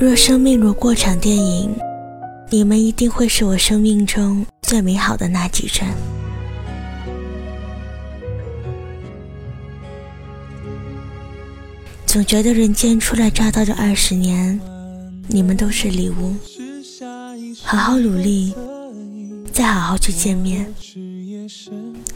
[0.00, 1.74] 若生命如过场电影，
[2.50, 5.88] 你们一定会是我生命中最美好的那几帧。
[12.06, 14.60] 总觉得人间初来乍到这二十年，
[15.26, 16.32] 你们都是礼物。
[17.64, 18.54] 好好努力，
[19.52, 20.72] 再好好去见面。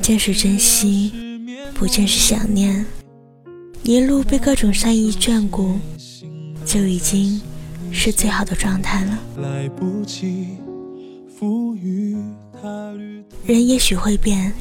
[0.01, 1.13] 见是珍惜，
[1.75, 2.87] 不见是想念。
[3.83, 5.77] 一路被各种善意眷顾，
[6.65, 7.41] 就已经
[7.93, 9.19] 是最好的状态了。
[9.43, 10.49] 来不及
[11.39, 12.17] 赋予
[12.61, 12.93] 他
[13.45, 14.53] 人也许会变，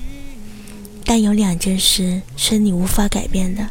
[1.05, 3.67] 但有两件事是你无法改变的：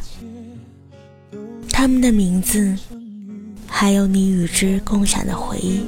[1.69, 2.75] 他们的名字，
[3.67, 5.81] 还有你与之共享的回忆。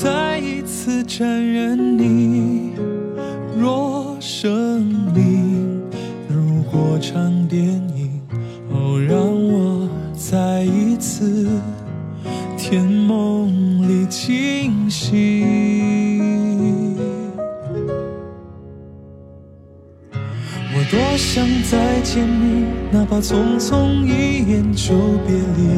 [0.00, 0.10] 若
[23.68, 24.94] 匆匆一眼就
[25.26, 25.68] 别离。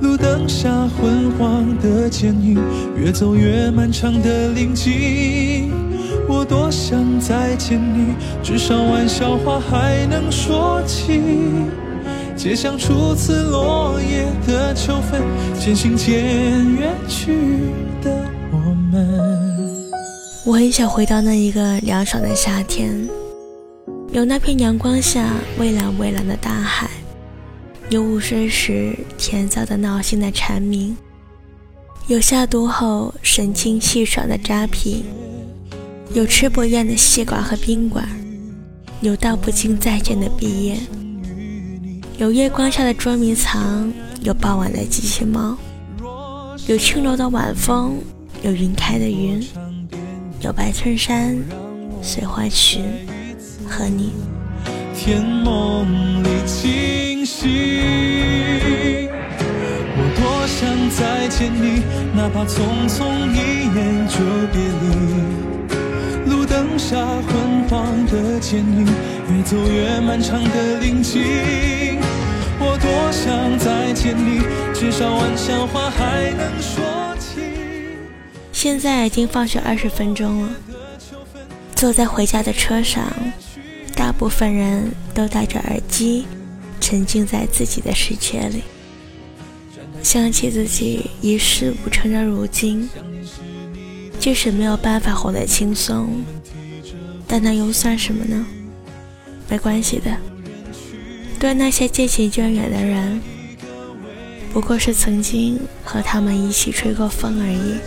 [0.00, 2.56] 路灯下昏黄的剪影，
[2.96, 5.72] 越走越漫长的林径。
[6.28, 11.20] 我多想再见你，至少玩笑话还能说起。
[12.36, 15.20] 街巷初次落叶的秋分，
[15.58, 16.14] 渐行渐
[16.76, 17.32] 远去
[18.04, 18.56] 的我
[18.92, 19.82] 们。
[20.44, 23.08] 我很想回到那一个凉爽的夏天，
[24.12, 26.86] 有那片阳光下蔚蓝蔚蓝的大海，
[27.88, 30.94] 有午睡时甜燥的闹心的蝉鸣，
[32.08, 35.02] 有下毒后神清气爽的扎啤。
[36.12, 38.06] 有吃不厌的西瓜和宾馆，
[39.00, 40.76] 有道不尽再见的毕业，
[42.18, 45.56] 有月光下的捉迷藏，有傍晚的机器猫，
[46.66, 47.96] 有轻柔的晚风，
[48.42, 49.42] 有云开的云，
[50.42, 51.34] 有白衬衫、
[52.02, 52.84] 碎花裙
[53.72, 54.12] 和你。
[54.94, 57.48] 天梦里惊醒，
[59.96, 60.60] 我多想
[60.90, 61.82] 再见你，
[62.14, 63.00] 哪怕匆匆
[63.32, 64.18] 一眼就
[64.52, 64.84] 别离。
[66.30, 68.86] 路灯下昏黄的剪影，
[69.30, 71.98] 越走越漫长的林径。
[72.60, 77.40] 我多想再见你，至少玩笑话还能说起。
[78.52, 80.50] 现在已经放学二十分钟了，
[81.74, 83.02] 坐在回家的车上，
[84.12, 86.26] 部分人都戴着耳机，
[86.80, 88.62] 沉浸在自己的世界里，
[90.02, 92.88] 想起自己一事无成的如今。
[94.18, 96.22] 即使没有办法活得轻松，
[97.26, 98.46] 但那又算什么呢？
[99.48, 100.16] 没关系的，
[101.40, 103.20] 对那些渐行渐远的人，
[104.52, 107.80] 不过是曾经和他们一起吹过风而已。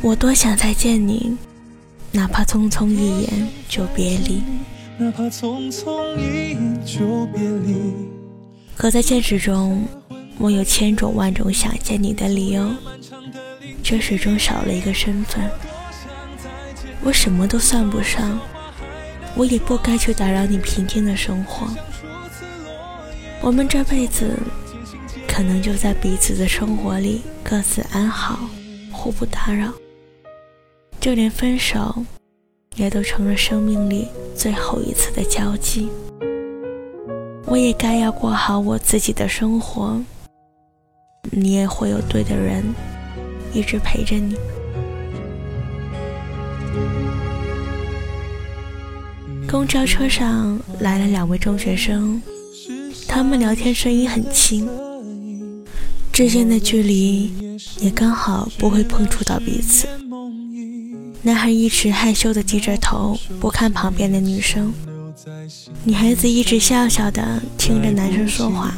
[0.00, 1.36] 我多想再见你，
[2.14, 4.40] 哪怕匆匆一眼就别离。
[4.96, 7.74] 哪怕匆匆一眼就别离。
[8.76, 9.84] 可在现实中，
[10.38, 12.70] 我有千种万种想见你的理由。
[13.82, 15.50] 却始终少了一个身份，
[17.02, 18.40] 我什么都算不上，
[19.34, 21.68] 我也不该去打扰你平静的生活。
[23.42, 24.38] 我们这辈子，
[25.28, 28.48] 可能就在彼此的生活里各自安好，
[28.90, 29.70] 互不打扰。
[31.04, 32.02] 就连分手，
[32.76, 35.90] 也都成了生命里最后一次的交集。
[37.44, 40.00] 我也该要过好我自己的生活，
[41.30, 42.64] 你也会有对的人。
[43.52, 44.34] 一直陪着你。
[49.46, 52.18] 公交车上来了两位中学生，
[53.06, 54.66] 他们聊天声音很轻，
[56.10, 57.30] 之间的距离
[57.78, 59.86] 也刚好不会碰触到彼此。
[61.26, 64.70] 男孩一直害羞的低着头，不看旁边的女生；
[65.82, 68.74] 女孩子一直笑笑的听着男生说话。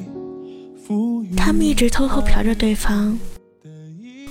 [1.37, 3.19] 他们一直偷偷瞟着对方。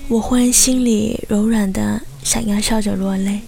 [0.08, 3.42] 我忽然心里柔软的，想要笑着落泪。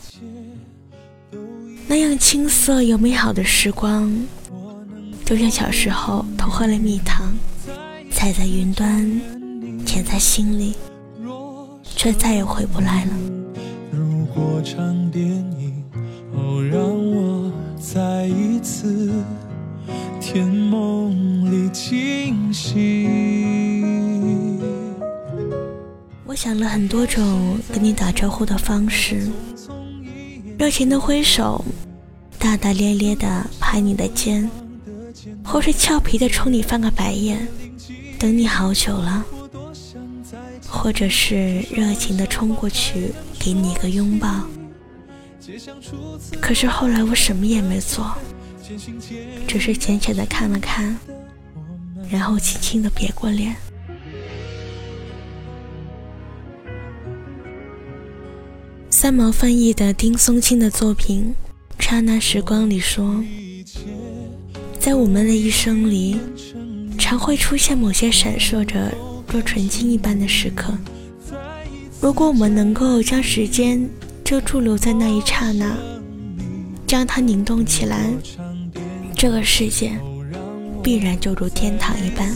[1.88, 4.14] 那样青涩又美好的时光，
[5.24, 7.34] 就像小时候偷喝了蜜糖，
[8.12, 9.22] 踩在云端，
[9.86, 10.74] 甜在心里，
[11.96, 13.12] 却再也回不来了。
[14.38, 15.84] 如果场电影，
[16.32, 19.12] 哦，让我再一次
[20.22, 23.10] 甜梦里惊醒。
[26.24, 29.28] 我想了很多种跟你打招呼的方式，
[30.60, 31.66] 热情的挥手，
[32.38, 34.48] 大大咧咧的拍你的肩，
[35.44, 37.48] 或是俏皮的冲你翻个白眼，
[38.20, 39.26] 等你好久了，
[40.70, 43.12] 或者是热情的冲过去
[43.48, 44.44] 给你一个拥抱。
[46.42, 48.14] 可是后来我什么也没做，
[49.48, 50.94] 只是浅浅的看了看，
[52.10, 53.56] 然后轻轻的别过脸。
[58.90, 61.34] 三毛翻译的丁松青的作品
[61.82, 63.24] 《刹那时光》里说，
[64.78, 66.18] 在我们的一生里，
[66.98, 68.94] 常会出现某些闪烁着
[69.32, 70.78] 若纯净一般的时刻。
[72.00, 73.90] 如果我们能够将时间
[74.24, 75.76] 就驻留在那一刹那，
[76.86, 78.12] 将它凝冻起来，
[79.16, 79.98] 这个世界
[80.84, 82.30] 必然就如天堂一般。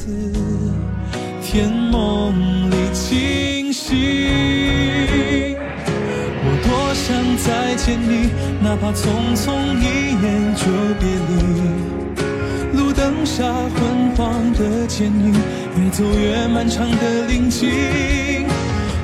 [1.43, 3.95] 天梦里清醒。
[6.43, 8.31] 我多想再见你，
[8.63, 10.65] 哪怕匆匆一眼就
[10.99, 12.79] 别离。
[12.79, 15.33] 路灯下昏黄的剪影，
[15.77, 17.69] 越走越漫长的林径。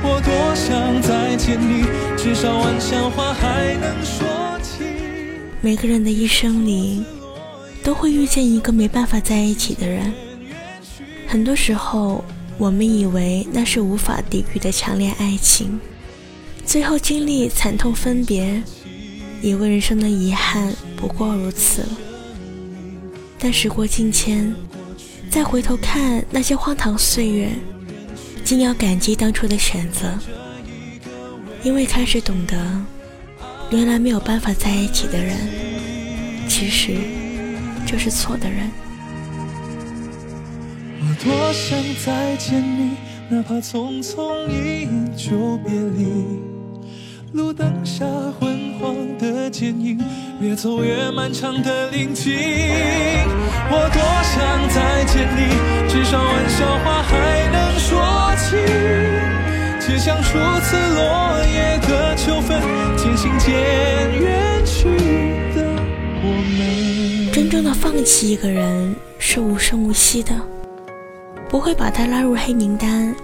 [0.10, 1.84] 我多想再见你，
[2.18, 4.26] 至少晚香话还能说
[4.64, 4.86] 起。
[5.60, 7.04] 每个人的一生里，
[7.84, 10.14] 都会遇见一个没办法在一起的人。
[11.28, 12.24] 很多时候，
[12.58, 15.78] 我们以为那是无法抵御的强烈爱情。
[16.66, 18.64] 最后经历惨痛分别，
[19.42, 21.84] 以为人生的遗憾不过如此。
[23.38, 24.56] 但时过境迁，
[25.30, 27.50] 再回头看那些荒唐岁月，
[28.48, 30.08] 竟要感激当初的选择，
[31.64, 32.56] 因为开始懂得，
[33.72, 35.36] 原来没有办法在一起的人，
[36.48, 36.96] 其实
[37.86, 38.72] 就是错的人。
[41.02, 42.92] 我多想再见你，
[43.28, 46.40] 哪怕匆匆一眼就别离。
[47.34, 48.06] 路灯下
[48.40, 50.00] 昏黄的剪影，
[50.40, 52.34] 越走越漫长的林径。
[53.70, 57.47] 我多想再见你，至少玩笑话还
[58.38, 58.56] 起。
[59.80, 62.62] 只想初次落叶的秋分，
[62.98, 63.54] 渐行渐
[64.20, 64.90] 远去
[65.56, 65.64] 的
[66.22, 67.32] 我们。
[67.32, 70.34] 真正的放弃一个人是无声无息的，
[71.48, 73.16] 不会把他拉入黑名单，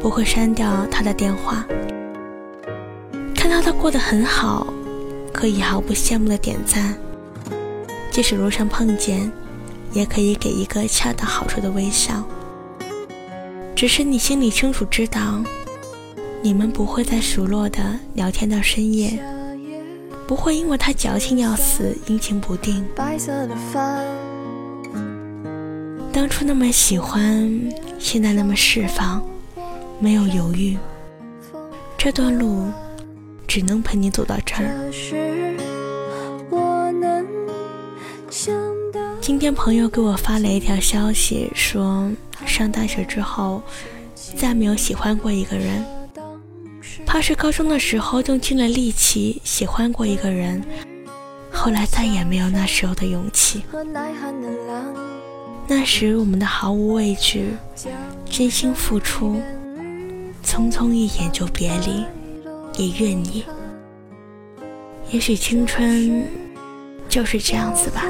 [0.00, 1.66] 不会删掉他的电话。
[3.34, 4.72] 看到他过得很好，
[5.32, 6.94] 可以毫不羡慕的点赞；
[8.12, 9.30] 即使路上碰见，
[9.92, 12.24] 也可以给一个恰到好处的微笑。
[13.80, 15.42] 只是你心里清楚知道，
[16.42, 19.18] 你们不会再熟络的聊天到深夜，
[20.28, 22.84] 不会因为他矫情要死，阴晴不定。
[26.12, 27.50] 当初那么喜欢，
[27.98, 29.24] 现在那么释放，
[29.98, 30.76] 没有犹豫。
[31.96, 32.66] 这段路。
[33.46, 34.68] 只能陪你走到这儿。
[39.20, 42.08] 今天朋友给我发了一条消息，说
[42.50, 43.62] 上大学之后
[44.36, 45.84] 再没有喜欢过一个人，
[47.06, 50.62] 怕是高中的时候用尽了力气喜欢过一个人，
[51.50, 53.62] 后来再也没有那时候的勇气。
[55.66, 57.54] 那时我们的毫无畏惧，
[58.28, 59.40] 真心付出，
[60.44, 62.04] 匆匆一眼就别离。
[62.76, 63.44] 也愿你。
[65.10, 66.24] 也许青春
[67.08, 68.04] 就是这样子吧。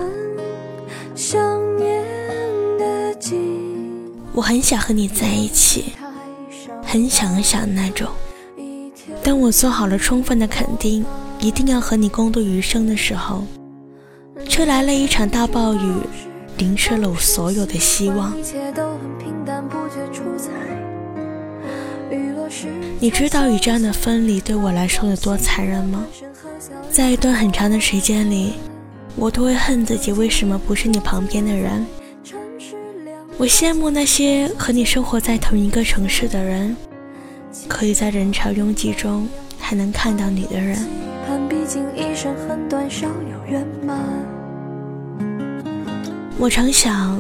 [4.41, 5.93] 我很想和你在一起，
[6.83, 8.09] 很想很想那种。
[9.23, 11.05] 当我做好了充分的肯定，
[11.41, 13.45] 一定要和你共度余生的时候，
[14.49, 15.93] 却来了一场大暴雨，
[16.57, 18.35] 淋湿了我所有的希望。
[22.99, 26.07] 你知道与这样的分离对我来说有多残忍吗？
[26.91, 28.55] 在一段很长的时间里，
[29.17, 31.85] 我都会恨自己为什么不是你旁边的人。
[33.41, 36.77] 我羡慕那些和你生活在同一个城市的人，
[37.67, 39.27] 可以在人潮拥挤中
[39.59, 40.87] 还能看到你的人。
[46.37, 47.19] 我常想，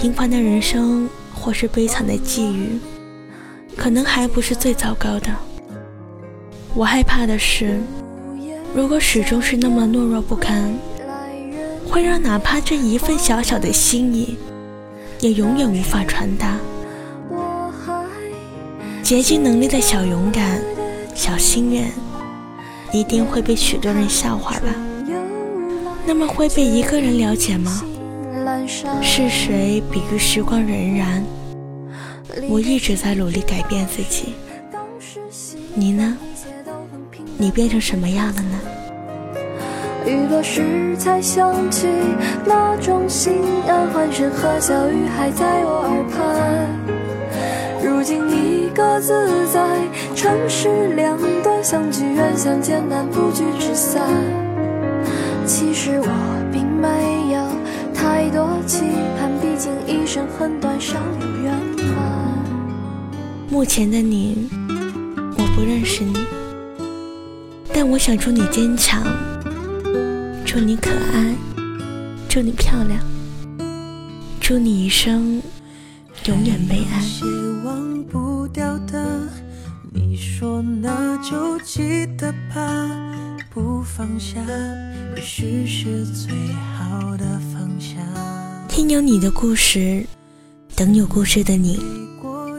[0.00, 2.78] 平凡的人生或是悲惨的际遇。
[3.76, 5.28] 可能还不是最糟糕的。
[6.74, 7.78] 我害怕的是，
[8.74, 10.72] 如果始终是那么懦弱不堪，
[11.86, 14.38] 会让哪怕这一份小小的心意，
[15.22, 16.58] 也永远无法传达。
[19.04, 20.60] 竭尽能力的小勇敢、
[21.14, 21.88] 小心愿，
[22.92, 24.74] 一定会被许多人笑话吧？
[26.04, 27.84] 那么会被一个人了解吗？
[29.00, 31.22] 是谁比喻时光荏苒？
[32.48, 34.34] 我一直在努力改变自己，
[35.72, 36.18] 你呢？
[37.38, 38.60] 你变成什么样了呢？
[40.12, 41.86] 雨落时才想起，
[42.44, 46.68] 那种心安，欢声和笑语还在我耳畔。
[47.82, 49.60] 如今你各自在
[50.14, 54.02] 城市两端，相聚远相见难，不聚只散。
[55.46, 56.06] 其实我
[56.52, 57.40] 并没有
[57.94, 58.84] 太多期
[59.18, 61.54] 盼，毕竟一生很短，少有圆
[61.96, 61.96] 满。
[63.48, 64.50] 目前的你，
[65.38, 66.14] 我不认识你，
[67.72, 69.02] 但我想祝你坚强，
[70.54, 71.34] 祝你可爱，
[72.28, 73.00] 祝你漂亮，
[74.38, 75.40] 祝你一生
[76.26, 77.02] 永远被爱。
[77.64, 79.26] 忘不掉的，
[79.90, 82.86] 你说那就记得吧，
[83.48, 84.42] 不放下，
[85.16, 86.30] 也许是最
[86.76, 87.96] 好的方向。
[88.68, 90.06] 听有你的故事，
[90.76, 91.80] 等有故事的你。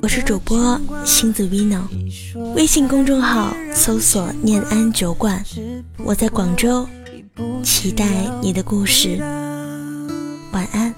[0.02, 1.84] 我是主播星子 vino，
[2.56, 5.46] 微信公众号搜索“念安酒馆”，
[6.04, 6.88] 我在广州，
[7.64, 8.06] 期待
[8.42, 9.18] 你的故事。
[10.52, 10.94] 晚安。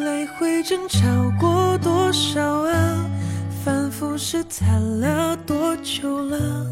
[0.00, 1.00] 来回争吵
[1.38, 3.04] 过多少啊？
[3.64, 6.66] 反复试探了多久了？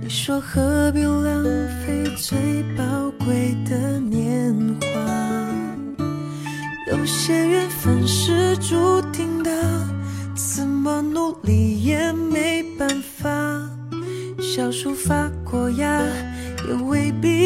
[0.00, 1.44] 你说何必浪
[1.84, 2.84] 费最宝
[3.24, 4.88] 贵的年华？
[6.90, 9.50] 有些缘分是注定的。
[10.34, 13.28] 怎么努力也没办法，
[14.40, 16.02] 小树发过芽，
[16.68, 17.45] 也未必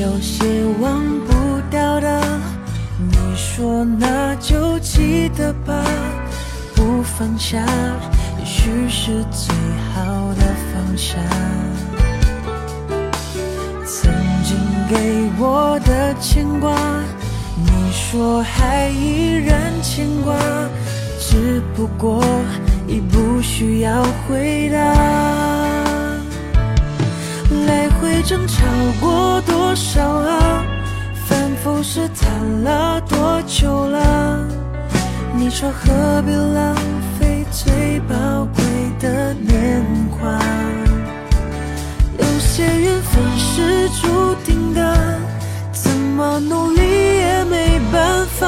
[0.00, 0.46] 有些
[0.80, 2.22] 忘不掉的，
[2.98, 5.84] 你说那就记得吧，
[6.74, 7.58] 不放下，
[8.38, 9.54] 也许是最
[9.94, 10.42] 好的
[10.72, 11.18] 放下。
[13.84, 14.10] 曾
[14.42, 14.56] 经。
[14.88, 16.74] 给我的牵挂，
[17.54, 20.34] 你说还依然牵挂，
[21.20, 22.24] 只不过
[22.88, 25.59] 已不需要回答。
[27.66, 28.64] 来回争吵
[29.00, 30.64] 过多少啊？
[31.26, 34.46] 反复试探了多久了？
[35.34, 36.74] 你说何必浪
[37.18, 38.14] 费最宝
[38.54, 38.64] 贵
[38.98, 40.38] 的年华？
[42.18, 45.18] 有些缘分是注定的。
[45.72, 48.46] 怎么努力也没办法，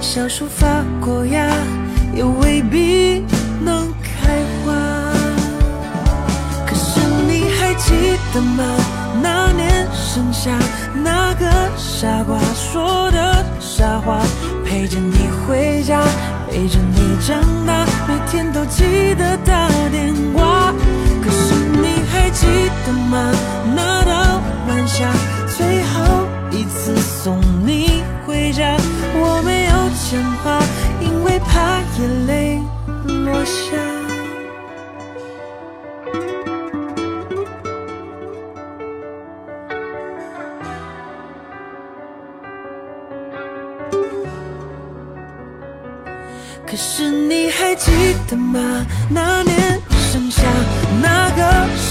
[0.00, 0.66] 小树发
[1.00, 1.46] 过芽，
[2.14, 3.24] 也未必
[3.62, 3.92] 能
[8.32, 8.64] 的吗？
[9.22, 10.50] 那年盛夏，
[10.94, 11.46] 那个
[11.76, 14.20] 傻瓜说的傻话，
[14.64, 16.02] 陪着你回家，
[16.48, 20.72] 陪着你长大，每天都记得打电话。
[21.22, 22.46] 可是你还记
[22.86, 23.32] 得吗？
[23.74, 23.99] 那